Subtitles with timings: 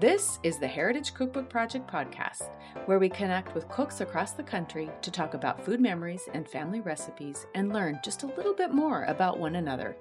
[0.00, 2.48] This is the Heritage Cookbook Project podcast,
[2.86, 6.80] where we connect with cooks across the country to talk about food memories and family
[6.80, 9.94] recipes and learn just a little bit more about one another.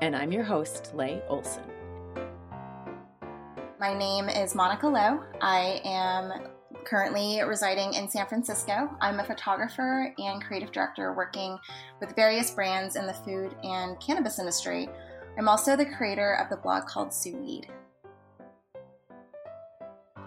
[0.00, 1.64] And I'm your host, Leigh Olson.
[3.78, 5.22] My name is Monica Lo.
[5.42, 6.48] I am
[6.86, 8.88] currently residing in San Francisco.
[9.02, 11.58] I'm a photographer and creative director working
[12.00, 14.88] with various brands in the food and cannabis industry.
[15.36, 17.66] I'm also the creator of the blog called Sous Weed.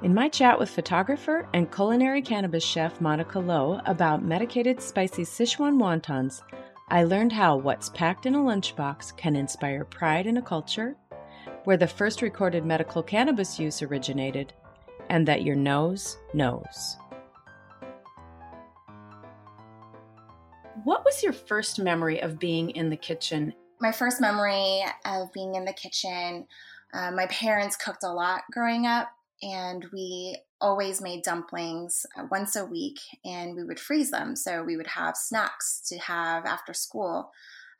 [0.00, 5.76] In my chat with photographer and culinary cannabis chef Monica Lo about medicated spicy Sichuan
[5.76, 6.42] wontons,
[6.88, 10.94] I learned how what's packed in a lunchbox can inspire pride in a culture,
[11.64, 14.52] where the first recorded medical cannabis use originated,
[15.10, 16.96] and that your nose knows.
[20.84, 23.52] What was your first memory of being in the kitchen?
[23.80, 26.46] My first memory of being in the kitchen,
[26.94, 29.08] uh, my parents cooked a lot growing up
[29.42, 34.34] and we always made dumplings uh, once a week and we would freeze them.
[34.34, 37.30] So we would have snacks to have after school.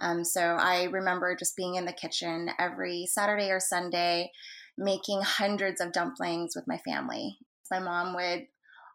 [0.01, 4.31] Um, so i remember just being in the kitchen every saturday or sunday
[4.79, 7.37] making hundreds of dumplings with my family.
[7.71, 8.47] My mom would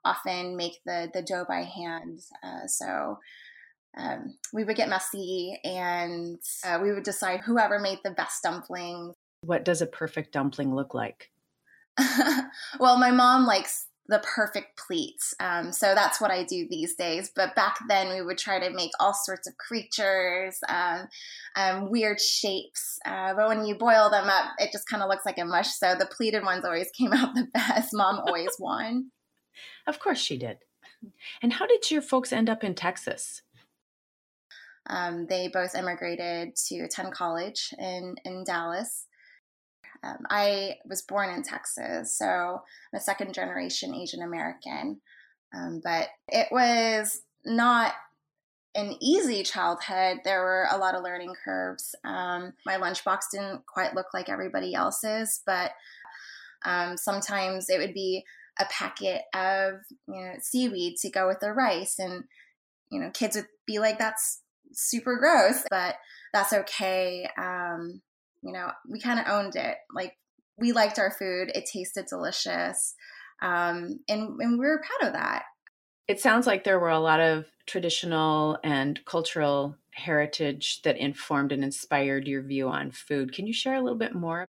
[0.06, 3.20] often make the, the dough by hand uh, so
[3.98, 9.14] um, we would get messy and uh, we would decide whoever made the best dumplings.
[9.42, 11.30] What does a perfect dumpling look like
[12.80, 15.34] well, my mom likes the perfect pleats.
[15.40, 17.32] Um, so that's what I do these days.
[17.34, 21.08] But back then, we would try to make all sorts of creatures, um,
[21.56, 23.00] um, weird shapes.
[23.06, 25.70] Uh, but when you boil them up, it just kind of looks like a mush.
[25.70, 27.94] So the pleated ones always came out the best.
[27.94, 29.12] Mom always won.
[29.88, 30.58] Of course she did.
[31.42, 33.42] And how did your folks end up in Texas?
[34.88, 39.08] Um, they both immigrated to attend college in, in Dallas.
[40.04, 45.02] Um, I was born in Texas, so I'm a second generation Asian American.
[45.56, 47.94] Um, but it was not
[48.76, 50.20] an easy childhood.
[50.24, 51.96] There were a lot of learning curves.
[52.04, 55.72] Um, my lunchbox didn't quite look like everybody else's, but
[56.66, 58.24] um, sometimes it would be
[58.60, 59.76] a packet of
[60.08, 62.24] you know seaweed to go with the rice, and
[62.92, 64.42] you know kids would be like, "That's
[64.72, 65.96] super gross," but
[66.34, 67.30] that's okay.
[67.38, 68.02] Um,
[68.44, 69.78] you know, we kind of owned it.
[69.94, 70.18] Like
[70.58, 72.96] we liked our food, it tasted delicious,
[73.42, 75.44] um, and and we were proud of that.
[76.08, 81.64] It sounds like there were a lot of traditional and cultural heritage that informed and
[81.64, 83.34] inspired your view on food.
[83.34, 84.46] Can you share a little bit more?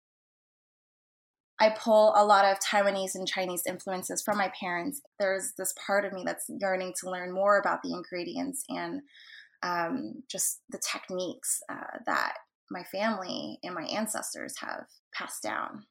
[1.60, 5.00] I pull a lot of Taiwanese and Chinese influences from my parents.
[5.21, 9.03] There's this part of me that's yearning to learn more about the ingredients and
[9.62, 12.34] um, just the techniques uh, that
[12.70, 15.84] my family and my ancestors have passed down.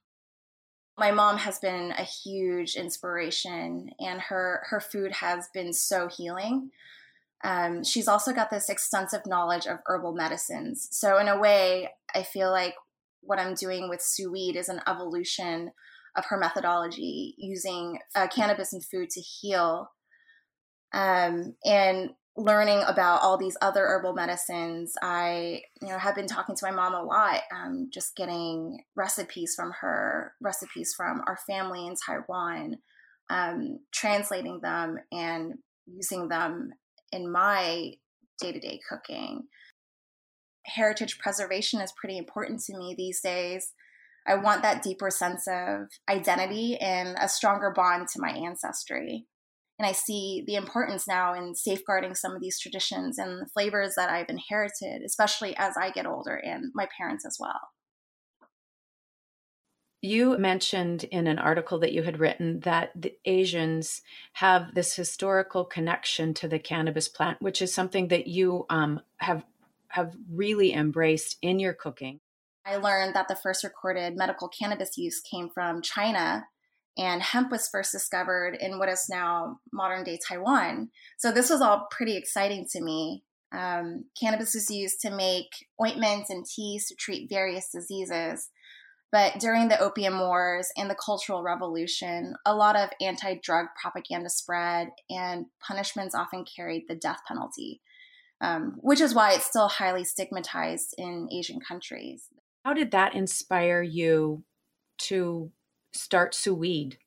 [0.98, 6.70] My mom has been a huge inspiration, and her her food has been so healing.
[7.44, 10.88] Um, she's also got this extensive knowledge of herbal medicines.
[10.92, 12.76] So in a way, I feel like
[13.22, 15.72] what I'm doing with Sous is an evolution
[16.16, 19.92] of her methodology using uh, cannabis and food to heal.
[20.94, 26.56] Um, and learning about all these other herbal medicines i you know have been talking
[26.56, 31.86] to my mom a lot um, just getting recipes from her recipes from our family
[31.86, 32.76] in taiwan
[33.30, 35.54] um, translating them and
[35.86, 36.72] using them
[37.12, 37.94] in my
[38.40, 39.44] day-to-day cooking.
[40.66, 43.74] Heritage preservation is pretty important to me these days.
[44.26, 49.26] I want that deeper sense of identity and a stronger bond to my ancestry
[49.80, 53.96] and I see the importance now in safeguarding some of these traditions and the flavors
[53.96, 57.60] that I've inherited, especially as I get older and my parents as well.
[60.02, 64.02] You mentioned in an article that you had written that the Asians
[64.34, 69.46] have this historical connection to the cannabis plant, which is something that you um, have
[69.88, 72.20] have really embraced in your cooking.
[72.66, 76.48] I learned that the first recorded medical cannabis use came from China
[76.98, 80.90] and hemp was first discovered in what is now modern day Taiwan.
[81.18, 83.24] So this was all pretty exciting to me.
[83.52, 85.48] Um, cannabis was used to make
[85.82, 88.50] ointments and teas to treat various diseases.
[89.12, 94.30] But during the Opium Wars and the Cultural Revolution, a lot of anti drug propaganda
[94.30, 97.80] spread, and punishments often carried the death penalty,
[98.42, 102.30] um, which is why it's still highly stigmatized in Asian countries.
[102.66, 104.44] How did that inspire you
[105.04, 105.52] to
[105.94, 106.98] start Sous Weed?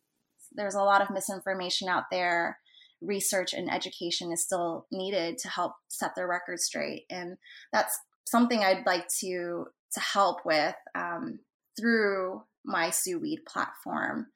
[0.52, 2.58] There's a lot of misinformation out there.
[3.02, 7.36] Research and education is still needed to help set the record straight, and
[7.72, 11.40] that's something I'd like to to help with um,
[11.78, 14.28] through my Sous Weed platform.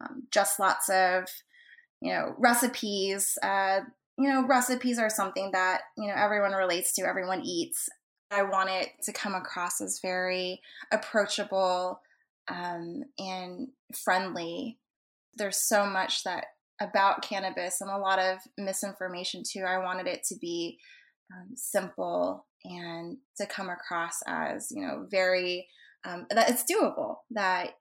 [0.00, 1.24] um, just lots of,
[2.00, 3.38] you know, recipes.
[3.42, 3.80] Uh,
[4.16, 7.88] you know, recipes are something that, you know, everyone relates to, everyone eats.
[8.30, 10.60] I want it to come across as very
[10.92, 12.00] approachable
[12.48, 13.68] um, and
[14.04, 14.78] friendly.
[15.34, 16.46] There's so much that
[16.80, 19.64] about cannabis and a lot of misinformation too.
[19.66, 20.78] I wanted it to be
[21.32, 25.66] um, simple and to come across as you know very
[26.04, 27.74] um, that it's doable that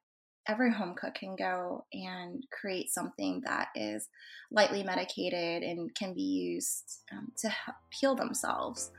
[0.47, 4.07] every home cook can go and create something that is
[4.51, 7.53] lightly medicated and can be used um, to
[7.99, 8.91] heal themselves.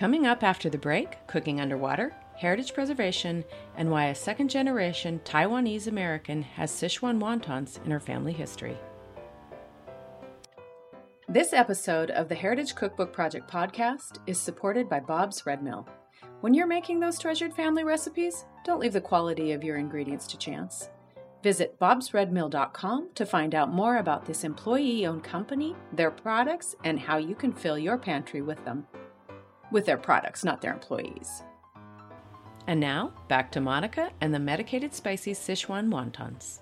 [0.00, 3.44] Coming up after the break, cooking underwater, heritage preservation,
[3.76, 8.78] and why a second generation Taiwanese American has Sichuan wontons in her family history.
[11.28, 15.86] This episode of the Heritage Cookbook Project podcast is supported by Bob's Red Mill.
[16.40, 20.38] When you're making those treasured family recipes, don't leave the quality of your ingredients to
[20.38, 20.88] chance.
[21.42, 27.18] Visit bobsredmill.com to find out more about this employee owned company, their products, and how
[27.18, 28.86] you can fill your pantry with them.
[29.70, 31.42] With their products, not their employees.
[32.66, 36.60] And now, back to Monica and the medicated spicy Sichuan wontons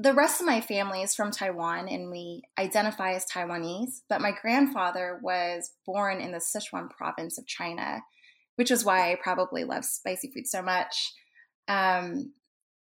[0.00, 4.32] the rest of my family is from Taiwan and we identify as Taiwanese, but my
[4.32, 8.02] grandfather was born in the Sichuan province of China,
[8.56, 11.12] which is why I probably love spicy food so much.
[11.68, 12.32] Um,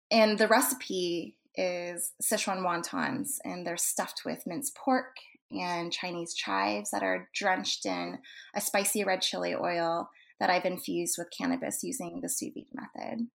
[0.09, 5.17] and the recipe is Sichuan wontons, and they're stuffed with minced pork
[5.59, 8.19] and Chinese chives that are drenched in
[8.55, 10.09] a spicy red chili oil
[10.39, 13.27] that I've infused with cannabis using the sous vide method.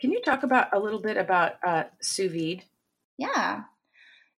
[0.00, 2.64] Can you talk about a little bit about uh, sous vide?
[3.18, 3.64] Yeah.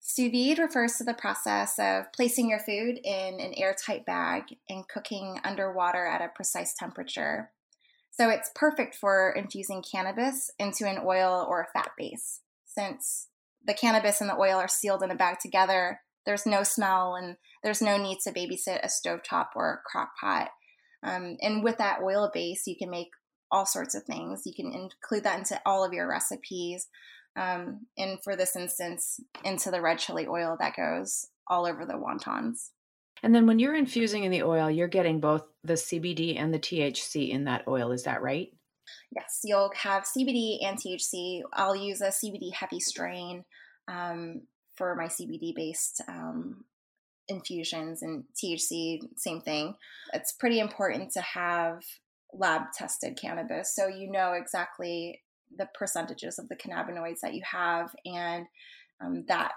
[0.00, 4.88] Sous vide refers to the process of placing your food in an airtight bag and
[4.88, 7.50] cooking underwater at a precise temperature.
[8.10, 12.40] So it's perfect for infusing cannabis into an oil or a fat base.
[12.66, 13.28] Since
[13.66, 17.36] the cannabis and the oil are sealed in a bag together, there's no smell and
[17.62, 20.48] there's no need to babysit a stovetop or a crock pot.
[21.02, 23.08] Um, and with that oil base, you can make
[23.50, 24.42] all sorts of things.
[24.46, 26.88] You can include that into all of your recipes.
[27.36, 31.94] Um, and for this instance, into the red chili oil that goes all over the
[31.94, 32.70] wontons.
[33.22, 36.58] And then when you're infusing in the oil, you're getting both the CBD and the
[36.58, 37.92] THC in that oil.
[37.92, 38.48] Is that right?
[39.14, 41.42] Yes, you'll have CBD and THC.
[41.52, 43.44] I'll use a CBD heavy strain
[43.88, 44.42] um,
[44.76, 46.64] for my CBD based um,
[47.28, 49.74] infusions, and THC, same thing.
[50.12, 51.82] It's pretty important to have
[52.32, 53.74] lab tested cannabis.
[53.74, 55.20] So you know exactly
[55.56, 58.46] the percentages of the cannabinoids that you have, and
[59.04, 59.52] um, that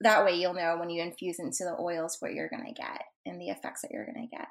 [0.00, 3.02] that way you'll know when you infuse into the oils what you're going to get
[3.24, 4.48] and the effects that you're going to get.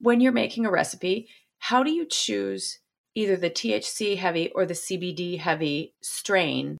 [0.00, 1.28] When you're making a recipe,
[1.58, 2.78] how do you choose
[3.14, 6.78] either the THC heavy or the CBD heavy strain?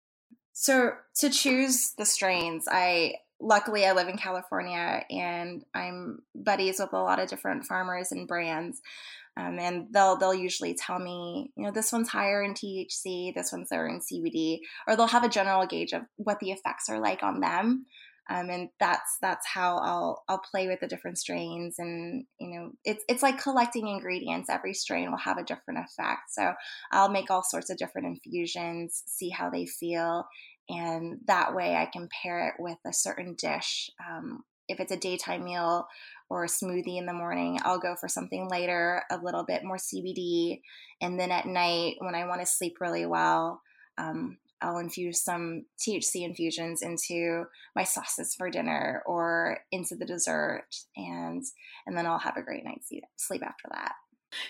[0.52, 6.92] So to choose the strains, I luckily I live in California and I'm buddies with
[6.92, 8.80] a lot of different farmers and brands.
[9.36, 13.52] Um, and they'll they'll usually tell me, you know, this one's higher in THC, this
[13.52, 17.00] one's lower in CBD, or they'll have a general gauge of what the effects are
[17.00, 17.86] like on them.
[18.28, 22.72] Um, and that's that's how I'll I'll play with the different strains, and you know,
[22.84, 24.48] it's it's like collecting ingredients.
[24.50, 26.52] Every strain will have a different effect, so
[26.92, 30.26] I'll make all sorts of different infusions, see how they feel,
[30.68, 33.90] and that way I can pair it with a certain dish.
[34.08, 35.86] Um, if it's a daytime meal
[36.30, 39.76] or a smoothie in the morning, I'll go for something lighter, a little bit more
[39.76, 40.60] CBD.
[41.00, 43.60] And then at night, when I want to sleep really well,
[43.98, 50.66] um, I'll infuse some THC infusions into my sauces for dinner or into the dessert,
[50.96, 51.42] and
[51.86, 53.92] and then I'll have a great night's sleep after that.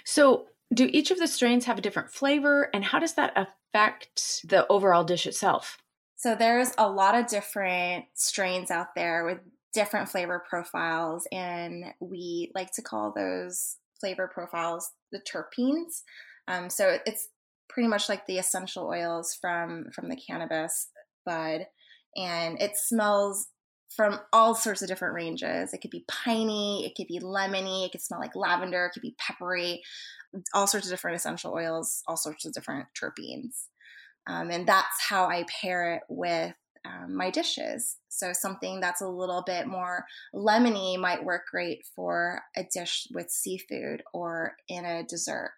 [0.04, 4.48] So, do each of the strains have a different flavor, and how does that affect
[4.48, 5.78] the overall dish itself?
[6.16, 9.38] So, there's a lot of different strains out there with
[9.72, 16.02] different flavor profiles, and we like to call those flavor profiles the terpenes.
[16.48, 17.28] Um, so it's
[17.72, 20.88] pretty much like the essential oils from from the cannabis
[21.24, 21.66] bud,
[22.16, 23.48] and it smells
[23.94, 25.72] from all sorts of different ranges.
[25.72, 29.02] It could be piney, it could be lemony, it could smell like lavender, it could
[29.02, 29.82] be peppery,
[30.54, 33.64] all sorts of different essential oils, all sorts of different terpenes.
[34.26, 37.96] Um, and that's how I pair it with um, my dishes.
[38.08, 43.30] So something that's a little bit more lemony might work great for a dish with
[43.30, 45.52] seafood or in a dessert.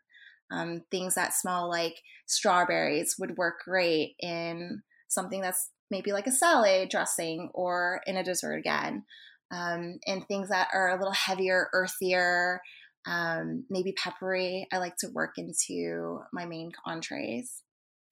[0.52, 6.32] Um, things that smell like strawberries would work great in something that's maybe like a
[6.32, 9.04] salad dressing or in a dessert again.
[9.50, 12.60] Um, and things that are a little heavier, earthier,
[13.06, 14.66] um, maybe peppery.
[14.72, 17.62] I like to work into my main entrees.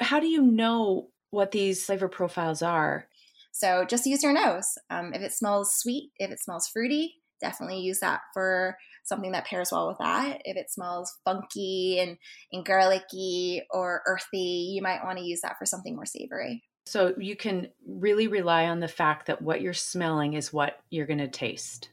[0.01, 3.07] How do you know what these flavor profiles are?
[3.53, 4.67] So just use your nose.
[4.91, 9.47] Um, if it smells sweet, if it smells fruity, definitely use that for something that
[9.47, 10.43] pairs well with that.
[10.45, 12.17] If it smells funky and,
[12.53, 16.63] and garlicky or earthy, you might want to use that for something more savory.
[16.87, 21.07] So you can really rely on the fact that what you're smelling is what you're
[21.07, 21.91] going to taste.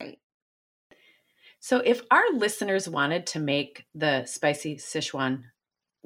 [0.00, 0.18] Right.
[1.60, 5.42] So if our listeners wanted to make the spicy Sichuan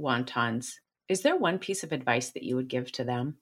[0.00, 0.76] wontons,
[1.08, 3.36] is there one piece of advice that you would give to them?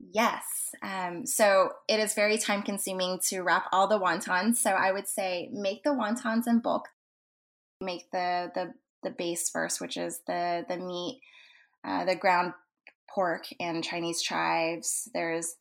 [0.00, 0.44] Yes.
[0.82, 4.56] Um, so it is very time consuming to wrap all the wontons.
[4.56, 6.88] So I would say make the wontons in bulk.
[7.80, 11.20] Make the the the base first, which is the the meat,
[11.84, 12.52] uh, the ground
[13.12, 15.08] pork and Chinese chives.
[15.14, 15.54] There's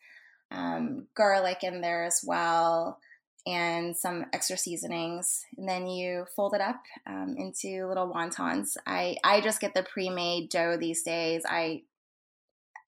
[0.51, 2.99] um, garlic in there as well,
[3.45, 5.45] and some extra seasonings.
[5.57, 8.77] And then you fold it up um, into little wontons.
[8.85, 11.43] I I just get the pre made dough these days.
[11.47, 11.83] I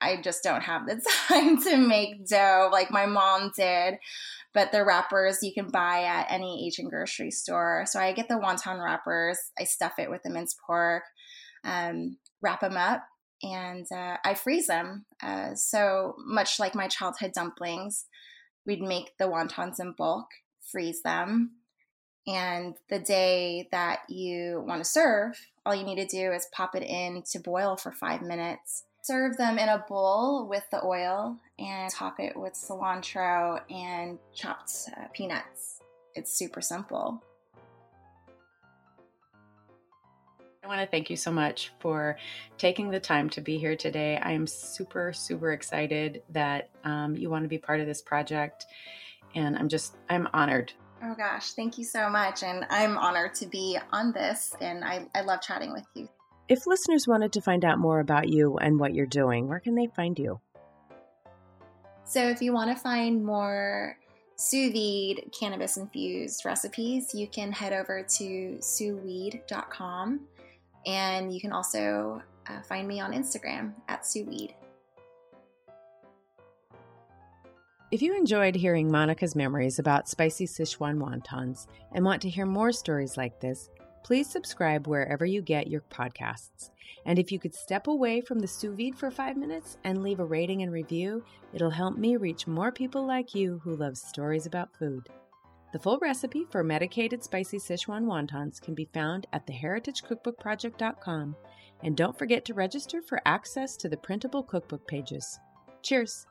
[0.01, 3.95] I just don't have the time to make dough like my mom did.
[4.53, 7.85] But the wrappers you can buy at any Asian grocery store.
[7.87, 9.37] So I get the wonton wrappers.
[9.59, 11.03] I stuff it with the minced pork,
[11.63, 13.03] um, wrap them up,
[13.43, 15.05] and uh, I freeze them.
[15.21, 18.05] Uh, so much like my childhood dumplings,
[18.65, 20.27] we'd make the wontons in bulk,
[20.71, 21.51] freeze them,
[22.25, 26.75] and the day that you want to serve, all you need to do is pop
[26.75, 31.37] it in to boil for five minutes serve them in a bowl with the oil
[31.57, 35.79] and top it with cilantro and chopped uh, peanuts.
[36.15, 37.23] It's super simple.
[40.63, 42.17] I want to thank you so much for
[42.57, 44.17] taking the time to be here today.
[44.21, 48.65] I am super, super excited that um, you want to be part of this project.
[49.35, 50.73] And I'm just, I'm honored.
[51.01, 52.43] Oh gosh, thank you so much.
[52.43, 54.53] And I'm honored to be on this.
[54.59, 56.09] And I, I love chatting with you.
[56.49, 59.75] If listeners wanted to find out more about you and what you're doing, where can
[59.75, 60.41] they find you?
[62.05, 63.95] So, if you want to find more
[64.35, 70.21] sous vide cannabis infused recipes, you can head over to sousweed.com
[70.87, 74.55] and you can also uh, find me on Instagram at sousweed.
[77.91, 82.71] If you enjoyed hearing Monica's memories about spicy Sichuan wontons and want to hear more
[82.71, 83.69] stories like this,
[84.03, 86.69] Please subscribe wherever you get your podcasts.
[87.05, 90.19] And if you could step away from the sous vide for five minutes and leave
[90.19, 94.45] a rating and review, it'll help me reach more people like you who love stories
[94.45, 95.09] about food.
[95.71, 101.35] The full recipe for medicated spicy Sichuan wontons can be found at theheritagecookbookproject.com.
[101.83, 105.39] And don't forget to register for access to the printable cookbook pages.
[105.83, 106.25] Cheers!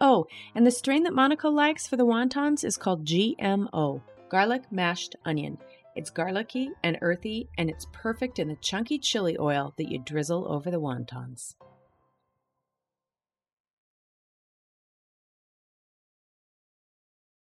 [0.00, 5.16] Oh, and the strain that Monica likes for the wontons is called GMO, garlic mashed
[5.24, 5.58] onion.
[5.96, 10.46] It's garlicky and earthy, and it's perfect in the chunky chili oil that you drizzle
[10.46, 11.54] over the wontons.